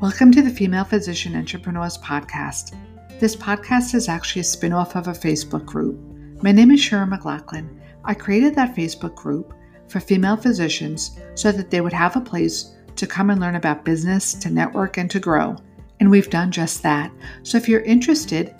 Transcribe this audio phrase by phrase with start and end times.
[0.00, 2.74] Welcome to the Female Physician Entrepreneurs Podcast.
[3.20, 6.00] This podcast is actually a spin off of a Facebook group.
[6.42, 7.78] My name is Sharon McLaughlin.
[8.02, 9.52] I created that Facebook group
[9.88, 13.84] for female physicians so that they would have a place to come and learn about
[13.84, 15.54] business, to network, and to grow.
[16.00, 17.12] And we've done just that.
[17.42, 18.54] So if you're interested,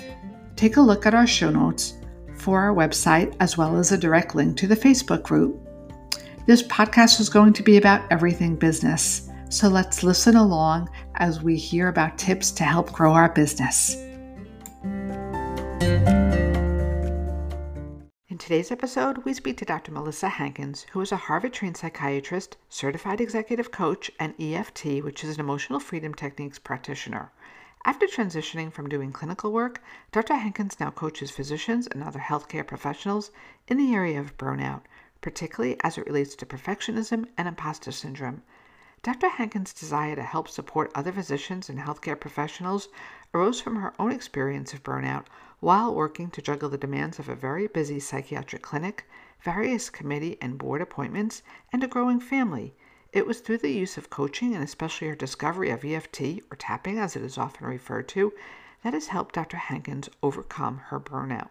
[0.57, 1.95] take a look at our show notes
[2.34, 5.59] for our website as well as a direct link to the Facebook group.
[6.45, 9.30] This podcast is going to be about everything business.
[9.51, 13.97] So let's listen along as we hear about tips to help grow our business.
[18.29, 19.91] In today's episode, we speak to Dr.
[19.91, 25.35] Melissa Hankins, who is a Harvard trained psychiatrist, certified executive coach, and EFT, which is
[25.35, 27.33] an emotional freedom techniques practitioner.
[27.85, 30.37] After transitioning from doing clinical work, Dr.
[30.37, 33.33] Hankins now coaches physicians and other healthcare professionals
[33.67, 34.83] in the area of burnout,
[35.21, 38.45] particularly as it relates to perfectionism and imposter syndrome.
[39.03, 39.31] Dr.
[39.31, 42.89] Hankins' desire to help support other physicians and healthcare professionals
[43.33, 45.25] arose from her own experience of burnout
[45.61, 49.09] while working to juggle the demands of a very busy psychiatric clinic,
[49.41, 51.42] various committee and board appointments,
[51.73, 52.75] and a growing family.
[53.11, 56.98] It was through the use of coaching and especially her discovery of EFT, or tapping
[56.98, 58.35] as it is often referred to,
[58.85, 59.57] that has helped Dr.
[59.57, 61.48] Hankins overcome her burnout.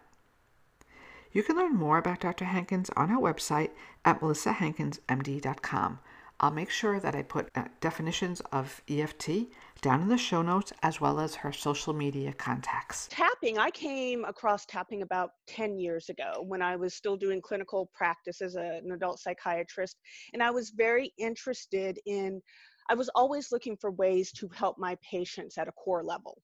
[1.32, 2.44] You can learn more about Dr.
[2.44, 3.70] Hankins on our website
[4.04, 5.98] at melissahankinsmd.com.
[6.42, 9.50] I'll make sure that I put uh, definitions of EFT
[9.82, 13.08] down in the show notes as well as her social media contacts.
[13.10, 17.90] Tapping, I came across tapping about 10 years ago when I was still doing clinical
[17.92, 19.98] practice as a, an adult psychiatrist.
[20.32, 22.40] And I was very interested in,
[22.88, 26.40] I was always looking for ways to help my patients at a core level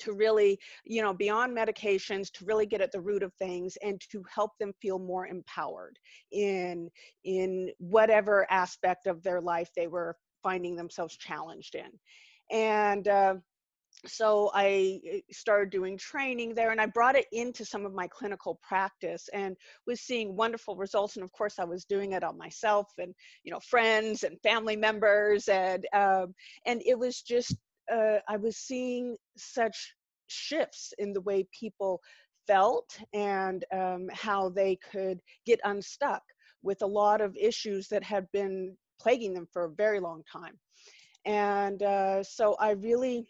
[0.00, 4.00] to really, you know, beyond medications, to really get at the root of things and
[4.10, 5.98] to help them feel more empowered
[6.30, 6.88] in
[7.24, 11.90] in whatever aspect of their life they were finding themselves challenged in.
[12.50, 13.34] And uh,
[14.06, 18.08] so I eh, started doing training there and I brought it into some of my
[18.08, 19.56] clinical practice and
[19.86, 21.16] was seeing wonderful results.
[21.16, 24.76] And of course, I was doing it on myself and, you know, friends and family
[24.76, 25.48] members.
[25.48, 26.34] And, um,
[26.66, 27.56] and it was just
[27.90, 29.94] uh, I was seeing such
[30.26, 32.00] shifts in the way people
[32.46, 36.22] felt and um, how they could get unstuck
[36.62, 40.58] with a lot of issues that had been plaguing them for a very long time.
[41.24, 43.26] And uh, so I really,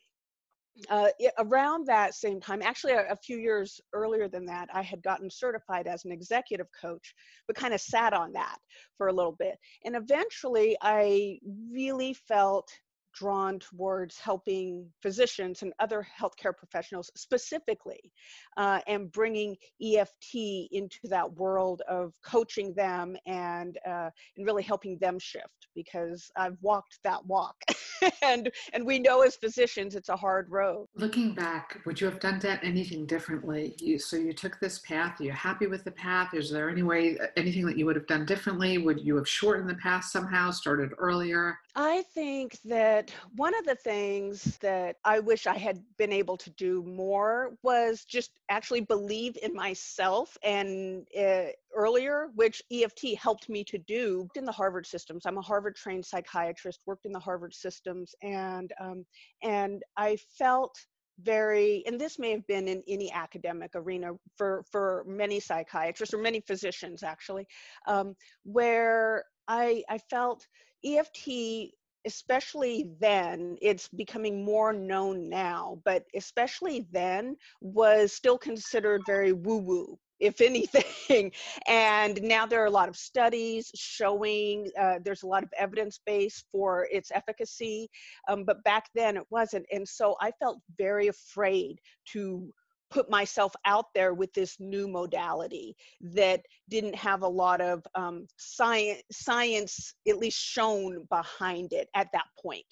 [0.89, 1.09] uh,
[1.39, 5.29] around that same time, actually a, a, few years earlier than that, I had gotten
[5.31, 7.15] certified as an executive coach,
[7.47, 8.57] but kind of sat on that
[8.97, 9.57] for a little bit.
[9.85, 11.39] And eventually I
[11.71, 12.69] really felt
[13.13, 18.13] drawn towards helping physicians and other healthcare professionals specifically
[18.57, 20.35] uh, and bringing EFT
[20.71, 26.57] into that world of coaching them and, uh, and really helping them shift because I've
[26.61, 27.57] walked that walk.
[28.23, 30.87] and, and we know as physicians it's a hard road.
[30.97, 33.75] Looking back, would you have done that anything differently?
[33.79, 36.35] You, so you took this path, are you happy with the path?
[36.35, 38.79] Is there any way, anything that you would have done differently?
[38.79, 41.59] Would you have shortened the path somehow, started earlier?
[41.75, 46.51] I think that one of the things that I wish I had been able to
[46.51, 53.65] do more was just actually believe in myself and uh, earlier, which EFT helped me
[53.65, 55.25] to do in the Harvard systems.
[55.25, 59.07] I'm a Harvard trained psychiatrist, worked in the Harvard systems, and um,
[59.43, 60.77] and I felt
[61.21, 66.19] very and this may have been in any academic arena for for many psychiatrists or
[66.19, 67.47] many physicians actually
[67.87, 70.47] um, where i i felt
[70.85, 71.73] EFT,
[72.07, 79.59] especially then, it's becoming more known now, but especially then was still considered very woo
[79.59, 81.33] woo if anything.
[81.69, 86.01] And now there are a lot of studies showing uh, there's a lot of evidence
[86.07, 87.91] base for its efficacy,
[88.29, 89.67] um, but back then it wasn't.
[89.71, 91.79] And so I felt very afraid
[92.13, 92.53] to
[92.93, 98.27] put myself out there with this new modality that didn't have a lot of um,
[98.37, 102.67] science, science at least shown behind it at that point.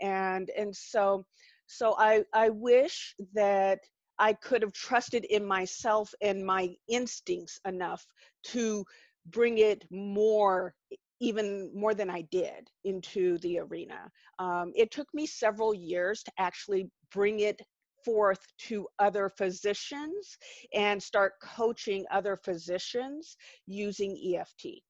[0.00, 1.24] And, and so,
[1.66, 3.78] so I, I wish that
[4.18, 8.04] I could have trusted in myself and my instincts enough
[8.48, 8.84] to
[9.26, 10.74] bring it more
[11.20, 14.10] even more than I did into the arena.
[14.38, 17.60] Um, it took me several years to actually bring it
[18.04, 20.36] forth to other physicians
[20.72, 23.36] and start coaching other physicians
[23.66, 24.80] using EFT.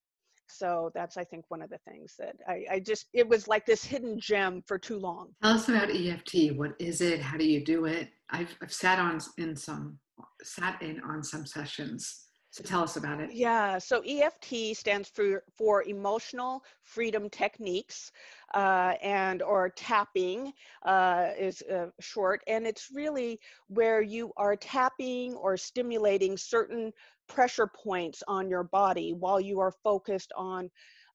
[0.48, 3.64] So that's, I think, one of the things that I, I, just, it was like
[3.66, 5.30] this hidden gem for too long.
[5.42, 6.54] Tell us about EFT.
[6.56, 7.20] What is it?
[7.20, 8.10] How do you do it?
[8.30, 9.98] I've, I've sat on in some,
[10.42, 12.23] sat in on some sessions.
[12.54, 13.32] So tell us about it.
[13.32, 18.12] Yeah, so EFT stands for for emotional freedom techniques,
[18.54, 20.52] uh, and or tapping
[20.84, 26.92] uh, is uh, short, and it's really where you are tapping or stimulating certain
[27.26, 30.70] pressure points on your body while you are focused on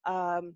[0.06, 0.54] um,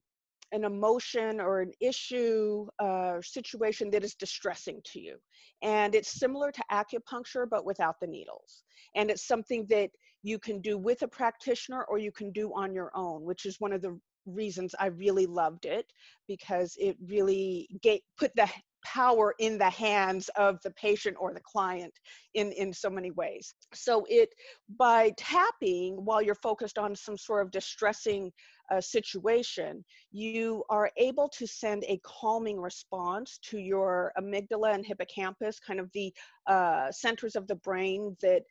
[0.54, 5.18] an emotion or an issue uh, situation that is distressing to you.
[5.62, 8.64] And it's similar to acupuncture, but without the needles.
[8.96, 9.90] And it's something that
[10.22, 13.60] you can do with a practitioner or you can do on your own, which is
[13.60, 15.86] one of the reasons I really loved it
[16.28, 18.50] because it really get, put the
[18.84, 21.94] power in the hands of the patient or the client
[22.34, 23.54] in in so many ways.
[23.74, 24.30] So it
[24.78, 28.32] by tapping while you're focused on some sort of distressing
[28.72, 35.60] uh, situation you are able to send a calming response to your amygdala and hippocampus
[35.60, 36.14] kind of the
[36.48, 38.44] uh, centers of the brain that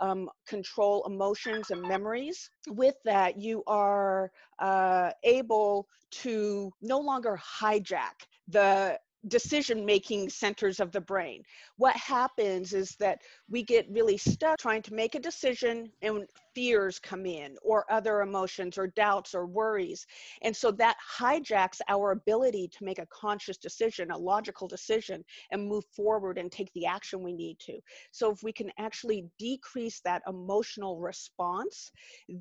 [0.00, 2.50] um, control emotions and memories.
[2.68, 5.88] With that, you are uh, able
[6.22, 11.42] to no longer hijack the decision making centers of the brain.
[11.76, 16.98] What happens is that we get really stuck trying to make a decision and fears
[16.98, 20.06] come in or other emotions or doubts or worries.
[20.42, 25.68] And so that hijacks our ability to make a conscious decision, a logical decision, and
[25.68, 27.78] move forward and take the action we need to.
[28.10, 31.92] So if we can actually decrease that emotional response,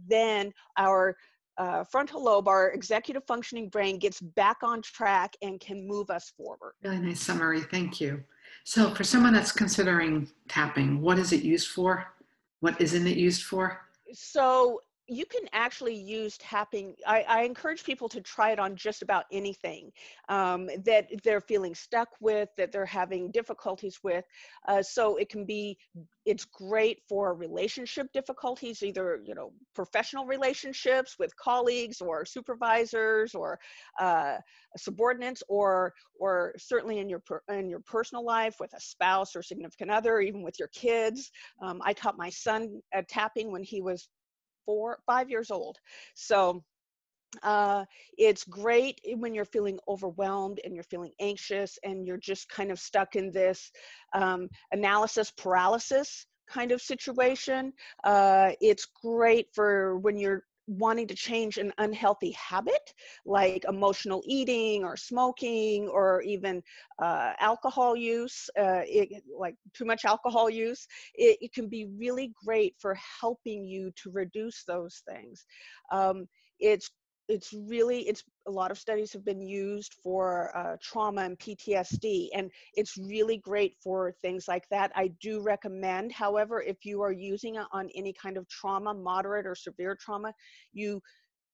[0.07, 1.15] then our
[1.59, 6.31] uh, frontal lobe, our executive functioning brain, gets back on track and can move us
[6.35, 6.73] forward.
[6.83, 7.61] Really nice summary.
[7.61, 8.23] Thank you.
[8.63, 12.06] So, for someone that's considering tapping, what is it used for?
[12.61, 13.81] What isn't it used for?
[14.13, 16.95] So, you can actually use tapping.
[17.06, 19.91] I, I, encourage people to try it on just about anything
[20.29, 24.23] um, that they're feeling stuck with, that they're having difficulties with.
[24.67, 25.77] Uh, so it can be,
[26.25, 33.59] it's great for relationship difficulties, either you know professional relationships with colleagues or supervisors or
[34.00, 34.38] uh,
[34.77, 39.41] subordinates, or or certainly in your per, in your personal life with a spouse or
[39.41, 41.31] significant other, even with your kids.
[41.63, 44.07] Um, I taught my son tapping when he was
[44.69, 45.80] four, five years old.
[46.13, 46.63] So
[47.42, 47.86] uh,
[48.19, 52.77] it's great when you're feeling overwhelmed and you're feeling anxious and you're just kind of
[52.77, 53.71] stuck in this
[54.13, 57.74] um, analysis paralysis kind of situation.
[58.04, 62.94] Uh, it's great for when you're wanting to change an unhealthy habit
[63.25, 66.62] like emotional eating or smoking or even
[67.01, 72.31] uh, alcohol use, uh, it, like too much alcohol use, it, it, can be really
[72.45, 75.45] great for helping you to reduce those things.
[75.92, 76.27] Um,
[76.60, 76.92] it's
[77.29, 82.27] it's really it's a lot of studies have been used for uh, trauma and ptsd
[82.33, 84.91] and it's really great for things like that.
[84.95, 89.45] I do recommend however if you are using it on any kind of trauma moderate
[89.45, 90.33] or severe trauma
[90.73, 91.01] you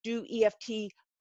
[0.04, 0.72] do eft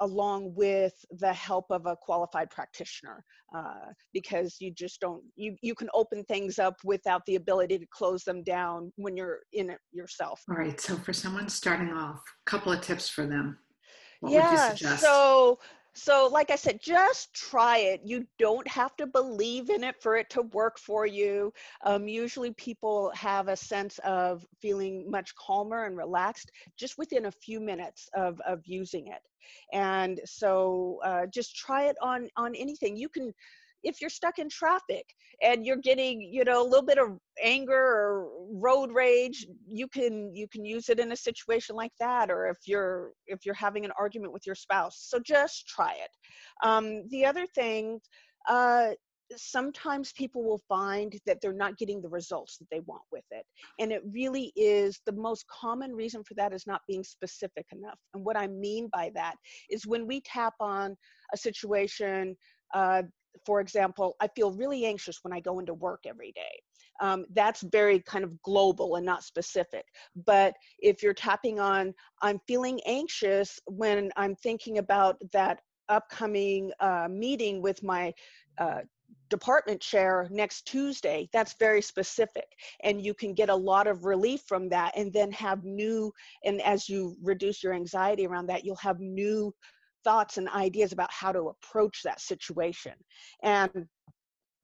[0.01, 3.25] along with the help of a qualified practitioner
[3.57, 7.87] uh, because you just don't you you can open things up without the ability to
[7.93, 10.41] close them down when you're in it yourself.
[10.49, 13.59] All right so for someone starting off a couple of tips for them
[14.31, 15.59] what yeah, so
[15.95, 18.01] so like I said, just try it.
[18.05, 21.53] You don't have to believe in it for it to work for you.
[21.85, 27.31] Um, usually people have a sense of feeling much calmer and relaxed just within a
[27.31, 29.21] few minutes of, of using it.
[29.73, 32.97] And so uh, just try it on on anything.
[32.97, 33.33] You can
[33.85, 35.05] if you're stuck in traffic
[35.43, 40.35] and you're getting you know a little bit of anger or road rage you can
[40.35, 43.85] you can use it in a situation like that or if you're if you're having
[43.85, 46.11] an argument with your spouse so just try it
[46.67, 48.01] um, the other thing
[48.49, 48.91] uh,
[49.37, 53.45] sometimes people will find that they're not getting the results that they want with it.
[53.79, 57.99] And it really is the most common reason for that is not being specific enough.
[58.13, 59.35] And what I mean by that
[59.71, 60.97] is when we tap on
[61.33, 62.37] a situation
[62.75, 63.03] uh,
[63.45, 66.61] for example, I feel really anxious when I go into work every day.
[67.01, 69.85] Um, that's very kind of global and not specific.
[70.27, 77.09] But if you're tapping on, I'm feeling anxious when I'm thinking about that upcoming uh,
[77.11, 78.13] meeting with my
[78.59, 78.81] uh,
[79.29, 82.47] department chair next Tuesday, that's very specific.
[82.83, 86.13] And you can get a lot of relief from that and then have new,
[86.45, 89.55] and as you reduce your anxiety around that, you'll have new
[90.05, 92.93] thoughts and ideas about how to approach that situation.
[93.43, 93.87] And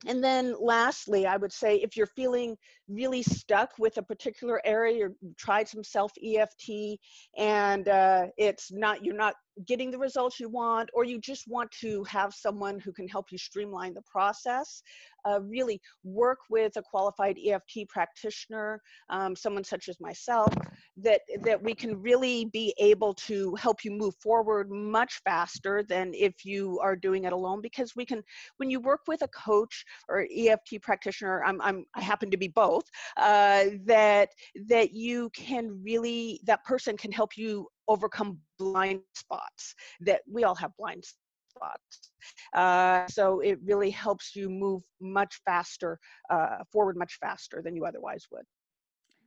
[0.06, 2.56] and then lastly, I would say if you're feeling
[2.88, 6.98] really stuck with a particular area, you tried some self EFT
[7.36, 9.34] and uh, it's not, you're not
[9.66, 13.26] getting the results you want, or you just want to have someone who can help
[13.30, 14.82] you streamline the process,
[15.28, 20.52] uh, really work with a qualified EFT practitioner, um, someone such as myself,
[20.96, 26.12] that, that we can really be able to help you move forward much faster than
[26.14, 27.60] if you are doing it alone.
[27.60, 28.22] Because we can,
[28.56, 32.48] when you work with a coach or EFT practitioner, I'm, I'm, I happen to be
[32.48, 32.84] both,
[33.16, 34.30] uh, that,
[34.68, 40.54] that you can really, that person can help you overcome blind spots that we all
[40.54, 41.04] have blind
[41.50, 42.12] spots.
[42.54, 45.98] Uh, so it really helps you move much faster,
[46.30, 48.44] uh, forward much faster than you otherwise would.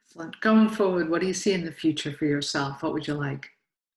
[0.07, 0.39] Excellent.
[0.39, 2.83] Going forward, what do you see in the future for yourself?
[2.83, 3.49] What would you like?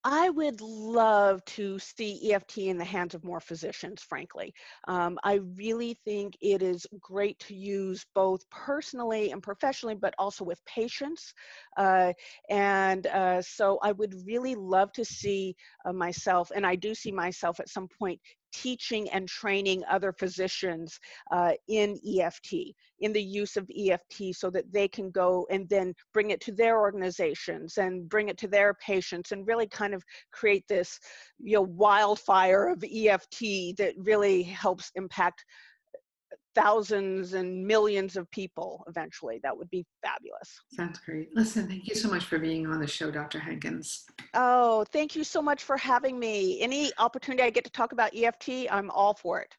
[0.09, 4.55] I would love to see EFT in the hands of more physicians, frankly.
[4.87, 10.45] Um, I really think it is great to use both personally and professionally, but also
[10.45, 11.35] with patients.
[11.77, 12.13] Uh,
[12.49, 17.11] and uh, so I would really love to see uh, myself, and I do see
[17.11, 18.21] myself at some point
[18.63, 20.99] teaching and training other physicians
[21.31, 25.95] uh, in EFT, in the use of EFT, so that they can go and then
[26.15, 30.03] bring it to their organizations and bring it to their patients and really kind of
[30.33, 30.99] create this
[31.39, 35.45] you know, wildfire of EFT that really helps impact
[36.57, 39.39] thousands and millions of people eventually.
[39.43, 40.59] That would be fabulous.
[40.73, 41.29] Sounds great.
[41.35, 43.39] Listen, thank you so much for being on the show, Dr.
[43.39, 44.07] Hankins.
[44.35, 46.61] Oh, thank you so much for having me.
[46.61, 49.55] Any opportunity I get to talk about EFT, I'm all for it.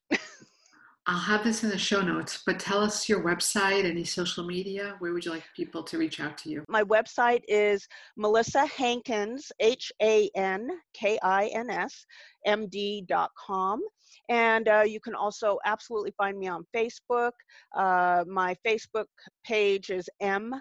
[1.10, 4.96] I'll have this in the show notes, but tell us your website, any social media.
[5.00, 6.66] Where would you like people to reach out to you?
[6.68, 7.88] My website is
[8.18, 12.06] Melissa Hankins, H A N K I N S,
[12.46, 13.82] M D dot com.
[14.28, 17.32] And uh, you can also absolutely find me on Facebook.
[17.74, 19.06] Uh, my Facebook
[19.46, 20.54] page is M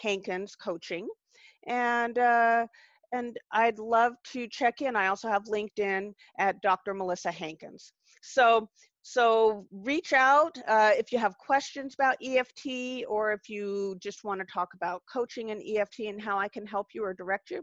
[0.00, 1.08] Hankins Coaching.
[1.66, 2.68] And uh,
[3.10, 4.94] and I'd love to check in.
[4.94, 6.94] I also have LinkedIn at Dr.
[6.94, 7.92] Melissa Hankins.
[8.22, 8.68] So
[9.06, 14.40] so reach out uh, if you have questions about EFT or if you just want
[14.40, 17.60] to talk about coaching and EFT and how I can help you or direct you.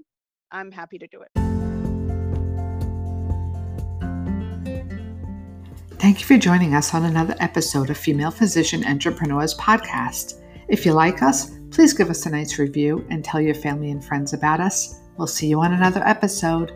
[0.51, 1.29] I'm happy to do it.
[5.97, 10.43] Thank you for joining us on another episode of Female Physician Entrepreneurs Podcast.
[10.67, 14.05] If you like us, please give us a nice review and tell your family and
[14.05, 14.99] friends about us.
[15.17, 16.71] We'll see you on another episode.